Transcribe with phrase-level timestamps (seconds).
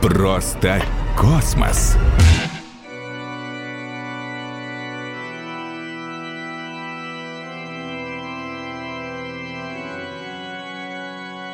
[0.00, 0.80] Просто
[1.18, 1.96] космос.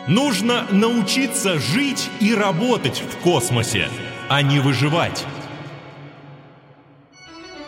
[0.07, 3.89] Нужно научиться жить и работать в космосе,
[4.29, 5.25] а не выживать.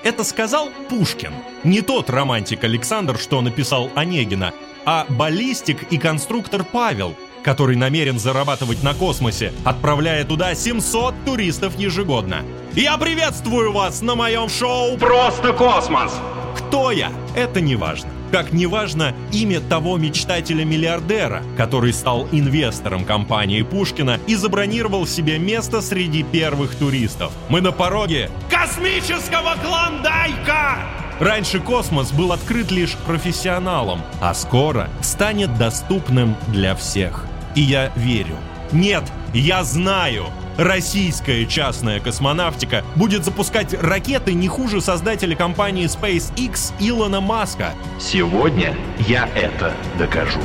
[0.03, 1.33] Это сказал Пушкин.
[1.65, 4.53] Не тот романтик Александр, что написал Онегина,
[4.85, 7.17] а баллистик и конструктор Павел,
[7.47, 12.39] который намерен зарабатывать на космосе, отправляя туда 700 туристов ежегодно.
[12.75, 16.13] Я приветствую вас на моем шоу «Просто космос».
[16.57, 17.13] Кто я?
[17.37, 18.11] Это не важно.
[18.33, 26.25] Как неважно имя того мечтателя-миллиардера, который стал инвестором компании Пушкина и забронировал себе место среди
[26.25, 27.33] первых туристов.
[27.49, 30.79] Мы на пороге космического клондайка!
[31.21, 37.25] Раньше космос был открыт лишь профессионалам, а скоро станет доступным для всех.
[37.57, 38.37] И я верю.
[38.71, 39.03] Нет,
[39.33, 40.27] я знаю,
[40.59, 47.73] российская частная космонавтика будет запускать ракеты не хуже создателя компании SpaceX Илона Маска.
[47.99, 48.77] Сегодня
[49.09, 50.41] я это докажу.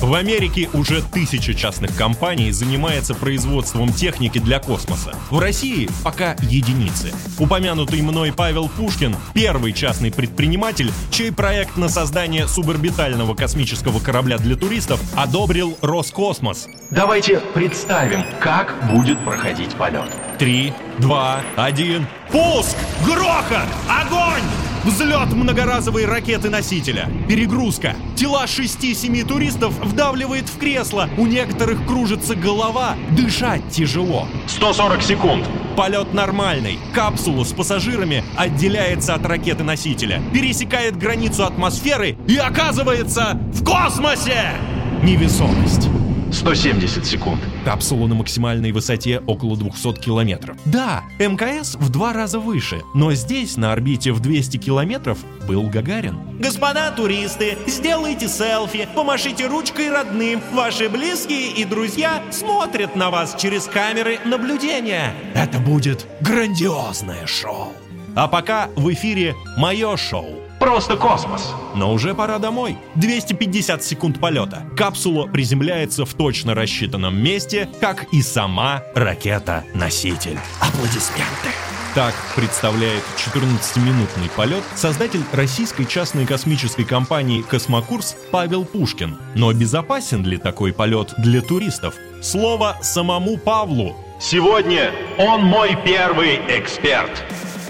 [0.00, 5.12] В Америке уже тысяча частных компаний занимается производством техники для космоса.
[5.28, 7.12] В России пока единицы.
[7.36, 14.54] Упомянутый мной Павел Пушкин– первый частный предприниматель, чей проект на создание суборбитального космического корабля для
[14.54, 16.68] туристов одобрил Роскосмос.
[16.90, 20.08] Давайте представим, как будет проходить полет.
[20.38, 22.06] Три, два, один.
[22.30, 22.76] Пуск!
[23.04, 23.66] Грохот!
[23.88, 24.44] Огонь!
[24.88, 27.10] Взлет многоразовой ракеты-носителя.
[27.28, 27.94] Перегрузка.
[28.16, 31.10] Тела 6-7 туристов вдавливает в кресло.
[31.18, 32.94] У некоторых кружится голова.
[33.10, 34.26] Дышать тяжело.
[34.46, 35.44] 140 секунд.
[35.76, 36.78] Полет нормальный.
[36.94, 44.54] Капсула с пассажирами отделяется от ракеты-носителя, пересекает границу атмосферы и оказывается в космосе!
[45.02, 45.90] Невесомость.
[46.32, 47.40] 170 секунд.
[47.64, 50.56] Капсула на максимальной высоте около 200 километров.
[50.64, 56.18] Да, МКС в два раза выше, но здесь, на орбите в 200 километров, был Гагарин.
[56.38, 60.40] Господа туристы, сделайте селфи, помашите ручкой родным.
[60.52, 65.14] Ваши близкие и друзья смотрят на вас через камеры наблюдения.
[65.34, 67.72] Это будет грандиозное шоу.
[68.14, 70.47] А пока в эфире мое шоу.
[70.58, 71.54] Просто космос.
[71.74, 72.78] Но уже пора домой.
[72.96, 74.64] 250 секунд полета.
[74.76, 80.38] Капсула приземляется в точно рассчитанном месте, как и сама ракета-носитель.
[80.60, 81.50] Аплодисменты.
[81.94, 89.16] Так представляет 14-минутный полет создатель российской частной космической компании «Космокурс» Павел Пушкин.
[89.34, 91.94] Но безопасен ли такой полет для туристов?
[92.20, 93.96] Слово самому Павлу.
[94.20, 97.24] Сегодня он мой первый эксперт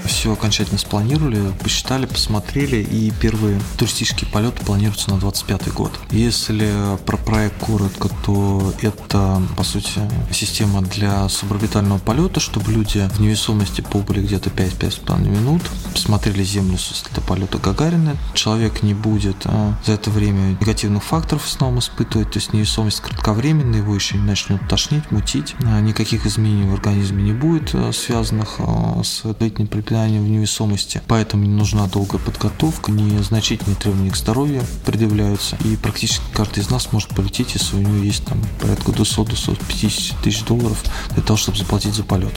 [0.08, 5.92] все окончательно спланировали, посчитали, посмотрели, и первые туристические полеты планируются на 25 год.
[6.10, 6.72] Если
[7.04, 10.00] про проект коротко, то это, по сути,
[10.32, 17.20] система для суборбитального полета, чтобы люди в невесомости побыли где-то 5-5,5 минут, посмотрели Землю высоты
[17.20, 18.16] полета Гагарина.
[18.34, 23.00] Человек не будет а, за это время негативных факторов в основном испытывать, то есть невесомость
[23.00, 25.54] кратковременная, его еще не начнет тошнить, мутить.
[25.64, 28.60] А, никаких изменений в организме не будет, а, связанных
[29.02, 34.62] с длительным препятствием препятствием в невесомости, поэтому не нужна долгая подготовка, незначительные требования к здоровью
[34.84, 40.14] предъявляются, и практически каждый из нас может полететь, если у него есть там порядка 200-250
[40.22, 42.34] тысяч долларов для того, чтобы заплатить за полет.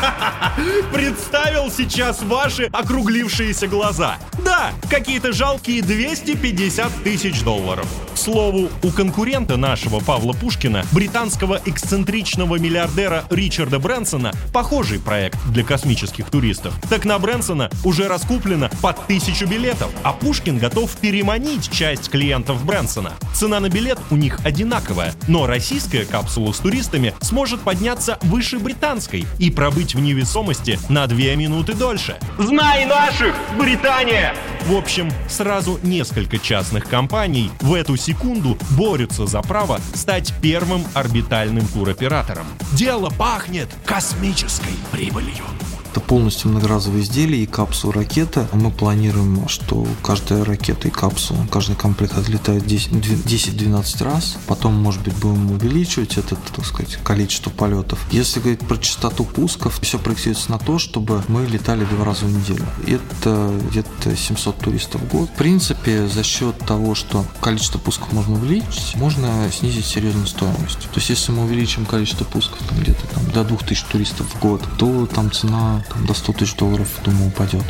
[0.93, 4.19] Представил сейчас ваши округлившиеся глаза.
[4.45, 7.87] Да, какие-то жалкие 250 тысяч долларов.
[8.13, 15.65] К слову, у конкурента нашего Павла Пушкина, британского эксцентричного миллиардера Ричарда Брэнсона, похожий проект для
[15.65, 16.75] космических туристов.
[16.91, 23.13] Так на Брэнсона уже раскуплено под тысячу билетов, а Пушкин готов переманить часть клиентов Брэнсона.
[23.35, 29.27] Цена на билет у них одинаковая, но российская капсула с туристами сможет подняться выше британской
[29.39, 30.01] и пробыть в
[30.43, 32.17] невесомости на 2 минуты дольше.
[32.39, 34.35] Знай наших, Британия!
[34.67, 41.67] В общем, сразу несколько частных компаний в эту секунду борются за право стать первым орбитальным
[41.67, 42.47] туроператором.
[42.73, 45.45] Дело пахнет космической прибылью.
[45.93, 48.47] Это полностью многоразовые изделия и капсула ракеты.
[48.55, 54.39] Мы планируем, что каждая ракета и капсула, каждый комплект отлетает 10-12 раз.
[54.47, 58.07] Потом, может быть, будем увеличивать это, так сказать, количество полетов.
[58.11, 62.33] Если говорить про частоту пусков, все проектируется на то, чтобы мы летали два раза в
[62.33, 62.65] неделю.
[62.87, 65.29] Это где-то 700 туристов в год.
[65.29, 70.81] В принципе, за счет того, что количество пусков можно увеличить, можно снизить серьезную стоимость.
[70.81, 74.63] То есть, если мы увеличим количество пусков там, где-то там, до 2000 туристов в год,
[74.79, 77.65] то там цена там, до 100 тысяч долларов, думаю, упадет.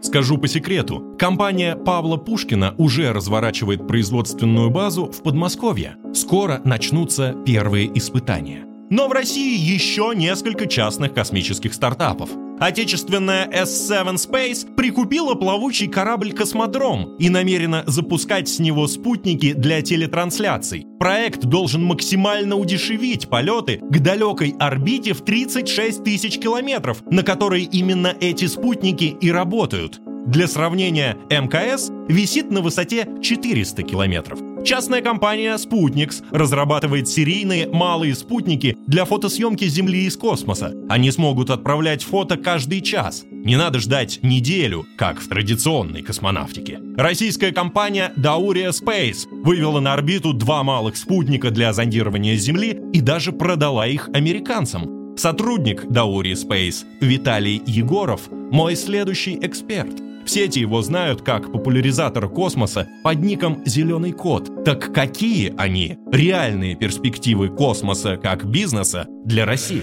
[0.00, 5.96] Скажу по секрету, компания Павла Пушкина уже разворачивает производственную базу в Подмосковье.
[6.14, 8.75] Скоро начнутся первые испытания.
[8.88, 12.30] Но в России еще несколько частных космических стартапов.
[12.58, 20.86] Отечественная S7 Space прикупила плавучий корабль «Космодром» и намерена запускать с него спутники для телетрансляций.
[20.98, 28.14] Проект должен максимально удешевить полеты к далекой орбите в 36 тысяч километров, на которой именно
[28.20, 30.00] эти спутники и работают.
[30.26, 34.40] Для сравнения, МКС висит на высоте 400 километров.
[34.66, 40.74] Частная компания Sputniks разрабатывает серийные малые спутники для фотосъемки Земли из космоса.
[40.88, 43.24] Они смогут отправлять фото каждый час.
[43.30, 46.80] Не надо ждать неделю, как в традиционной космонавтике.
[46.96, 53.30] Российская компания Dauria Space вывела на орбиту два малых спутника для зондирования Земли и даже
[53.30, 55.16] продала их американцам.
[55.16, 59.94] Сотрудник Dauria Space Виталий Егоров– мой следующий эксперт–
[60.26, 64.64] в сети его знают как популяризатор космоса под ником «Зеленый кот».
[64.64, 69.82] Так какие они реальные перспективы космоса как бизнеса для России?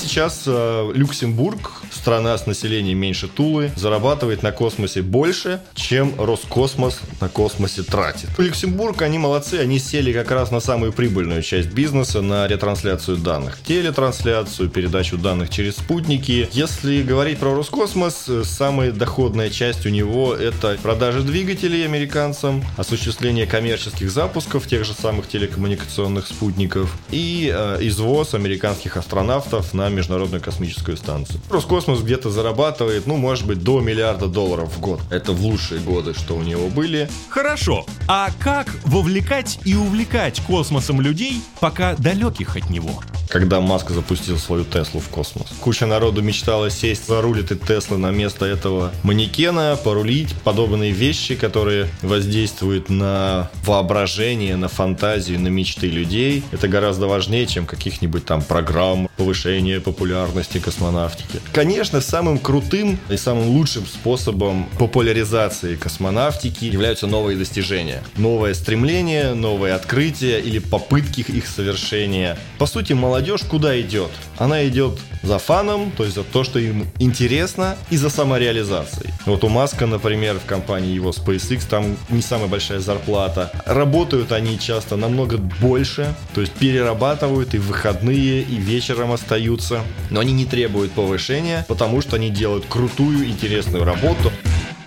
[0.00, 7.28] Сейчас э, Люксембург, страна с населением меньше Тулы, зарабатывает на космосе больше, чем Роскосмос на
[7.28, 8.30] космосе тратит.
[8.38, 13.58] Люксембург, они молодцы, они сели как раз на самую прибыльную часть бизнеса, на ретрансляцию данных.
[13.66, 16.48] Телетрансляцию, передачу данных через спутники.
[16.52, 23.46] Если говорить про Роскосмос, э, самая доходная часть у него это продажи двигателей американцам, осуществление
[23.46, 30.96] коммерческих запусков тех же самых телекоммуникационных спутников и э, извоз американских астронавтов на Международную космическую
[30.96, 31.40] станцию.
[31.50, 35.00] Роскосмос где-то зарабатывает, ну, может быть, до миллиарда долларов в год.
[35.10, 37.08] Это в лучшие годы, что у него были.
[37.28, 37.86] Хорошо.
[38.08, 43.02] А как вовлекать и увлекать космосом людей, пока далеких от него?
[43.30, 45.46] Когда Маск запустил свою Теслу в космос.
[45.60, 51.36] Куча народу мечтала сесть за руль этой Теслы на место этого манекена, порулить подобные вещи,
[51.36, 56.42] которые воздействуют на воображение, на фантазию, на мечты людей.
[56.50, 61.40] Это гораздо важнее, чем каких-нибудь там программ повышения популярности космонавтики.
[61.52, 68.02] Конечно, самым крутым и самым лучшим способом популяризации космонавтики являются новые достижения.
[68.16, 72.36] Новое стремление, новые открытия или попытки их совершения.
[72.58, 74.10] По сути, молодежь куда идет?
[74.38, 79.12] Она идет за фаном, то есть за то, что им интересно, и за самореализацией.
[79.26, 83.50] Вот у Маска, например, в компании его SpaceX, там не самая большая зарплата.
[83.66, 89.82] Работают они часто намного больше, то есть перерабатывают и в выходные, и вечером остаются.
[90.10, 94.32] Но они не требуют повышения, потому что они делают крутую, интересную работу.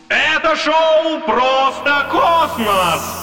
[0.10, 3.23] Это шоу «Просто космос».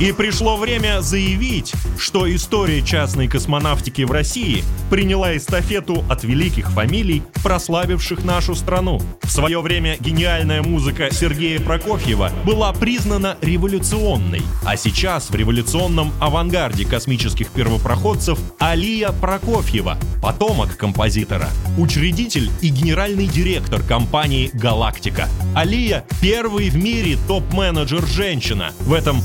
[0.00, 7.24] И пришло время заявить, что история частной космонавтики в России приняла эстафету от великих фамилий,
[7.42, 9.02] прославивших нашу страну.
[9.24, 16.84] В свое время гениальная музыка Сергея Прокофьева была признана революционной, а сейчас в революционном авангарде
[16.84, 25.28] космических первопроходцев Алия Прокофьева, потомок композитора, учредитель и генеральный директор компании «Галактика».
[25.56, 29.20] Алия– первый в мире топ-менеджер женщина в этом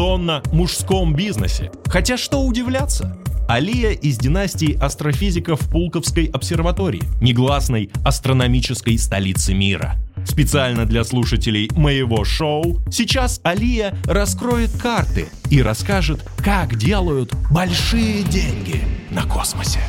[0.00, 1.70] традиционно мужском бизнесе.
[1.84, 3.18] Хотя что удивляться?
[3.46, 9.96] Алия из династии астрофизиков Пулковской обсерватории, негласной астрономической столицы мира.
[10.24, 18.82] Специально для слушателей моего шоу сейчас Алия раскроет карты и расскажет, как делают большие деньги
[19.10, 19.80] на космосе.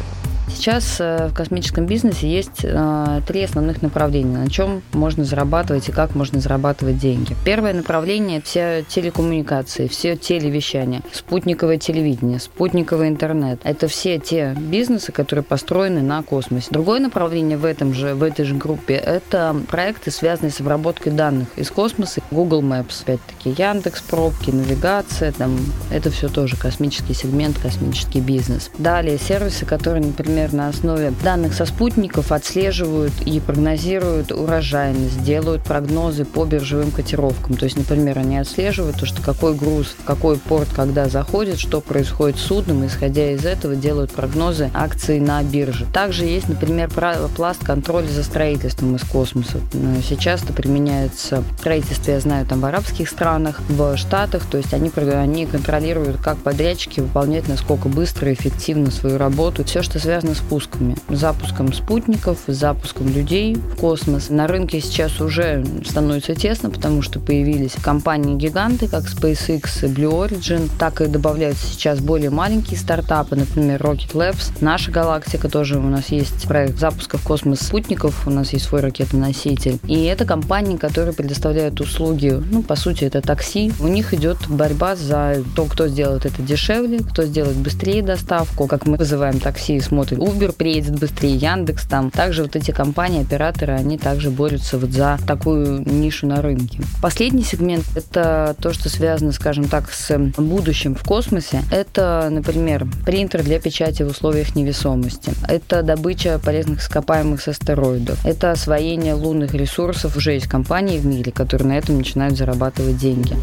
[0.56, 5.92] Сейчас э, в космическом бизнесе есть э, три основных направления, на чем можно зарабатывать и
[5.92, 7.36] как можно зарабатывать деньги.
[7.44, 13.60] Первое направление– это все телекоммуникации, все телевещание, спутниковое телевидение, спутниковый интернет.
[13.64, 16.68] Это все те бизнесы, которые построены на космосе.
[16.70, 21.48] Другое направление в, этом же, в этой же группе– это проекты, связанные с обработкой данных
[21.56, 22.22] из космоса.
[22.30, 25.58] Google Maps, опять-таки, Яндекс, пробки, навигация, там,
[25.92, 28.70] это все тоже космический сегмент, космический бизнес.
[28.78, 35.64] Далее сервисы, которые, например, например, на основе данных со спутников отслеживают и прогнозируют урожайность, делают
[35.64, 37.58] прогнозы по биржевым котировкам.
[37.58, 41.82] То есть, например, они отслеживают то, что какой груз в какой порт когда заходит, что
[41.82, 45.86] происходит с судном, исходя из этого делают прогнозы акций на бирже.
[45.94, 46.90] Также есть, например,
[47.36, 49.60] пласт контроля за строительством из космоса.
[50.08, 54.74] Сейчас это применяется в строительстве, я знаю, там в арабских странах, в Штатах, то есть
[54.74, 59.64] они, они контролируют, как подрядчики выполняют, насколько быстро и эффективно свою работу.
[59.64, 64.30] Все, что связано связано с пусками, запуском спутников, запуском людей в космос.
[64.30, 70.70] На рынке сейчас уже становится тесно, потому что появились компании-гиганты, как SpaceX и Blue Origin,
[70.80, 74.52] так и добавляются сейчас более маленькие стартапы, например, Rocket Labs.
[74.62, 78.82] Наша галактика тоже у нас есть проект запуска в космос спутников, у нас есть свой
[78.82, 79.80] ракетоноситель.
[79.88, 83.72] И это компании, которые предоставляют услуги, ну, по сути, это такси.
[83.80, 88.68] У них идет борьба за то, кто сделает это дешевле, кто сделает быстрее доставку.
[88.68, 92.12] Как мы вызываем такси и смотрим, Uber приедет быстрее, Яндекс там.
[92.12, 96.80] Также вот эти компании, операторы, они также борются вот за такую нишу на рынке.
[97.02, 101.64] Последний сегмент– это то, что связано, скажем так, с будущим в космосе.
[101.72, 105.34] Это, например, принтер для печати в условиях невесомости.
[105.48, 108.24] Это добыча полезных ископаемых с астероидов.
[108.26, 110.16] Это освоение лунных ресурсов.
[110.18, 113.36] Уже есть компании в мире, которые на этом начинают зарабатывать деньги.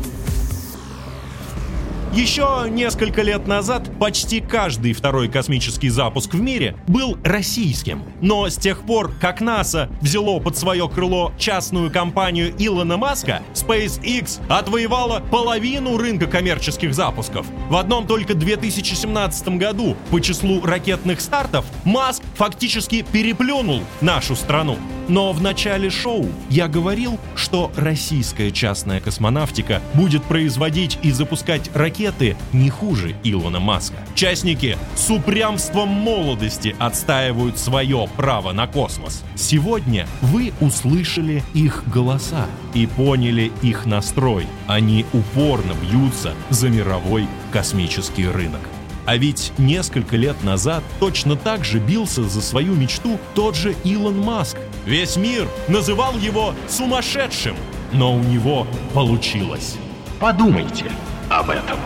[2.14, 8.02] Еще несколько лет назад почти каждый второй космический запуск в мире был российским.
[8.22, 14.40] Но с тех пор, как НАСА взяло под свое крыло частную компанию Илона Маска, SpaceX
[14.48, 17.46] отвоевала половину рынка коммерческих запусков.
[17.68, 24.78] В одном только 2017 году по числу ракетных стартов Маск фактически переплюнул нашу страну.
[25.08, 32.36] Но в начале шоу я говорил, что российская частная космонавтика будет производить и запускать ракеты
[32.52, 33.96] не хуже Илона Маска.
[34.14, 39.24] Частники с упрямством молодости отстаивают свое право на космос.
[39.34, 44.46] Сегодня вы услышали их голоса и поняли их настрой.
[44.66, 48.60] Они упорно бьются за мировой космический рынок.
[49.08, 54.18] А ведь несколько лет назад точно так же бился за свою мечту тот же Илон
[54.20, 54.58] Маск.
[54.84, 57.56] Весь мир называл его сумасшедшим,
[57.90, 59.76] но у него получилось.
[60.20, 60.92] Подумайте
[61.30, 61.78] об этом.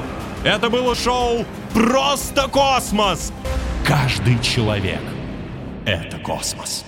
[0.42, 3.32] Это было шоу «Просто космос».
[3.86, 5.02] Каждый человек—
[5.86, 6.84] это космос.